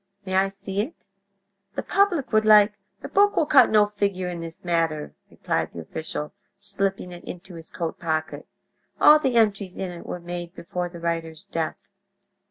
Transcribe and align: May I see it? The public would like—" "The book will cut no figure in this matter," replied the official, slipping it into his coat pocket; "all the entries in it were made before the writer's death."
May 0.25 0.33
I 0.33 0.47
see 0.47 0.81
it? 0.81 1.05
The 1.75 1.83
public 1.83 2.33
would 2.33 2.43
like—" 2.43 2.73
"The 3.03 3.07
book 3.07 3.35
will 3.35 3.45
cut 3.45 3.69
no 3.69 3.85
figure 3.85 4.29
in 4.29 4.39
this 4.39 4.65
matter," 4.65 5.13
replied 5.29 5.73
the 5.73 5.79
official, 5.81 6.33
slipping 6.57 7.11
it 7.11 7.23
into 7.23 7.53
his 7.53 7.69
coat 7.69 7.99
pocket; 7.99 8.47
"all 8.99 9.19
the 9.19 9.35
entries 9.35 9.77
in 9.77 9.91
it 9.91 10.07
were 10.07 10.19
made 10.19 10.55
before 10.55 10.89
the 10.89 10.99
writer's 10.99 11.43
death." 11.43 11.75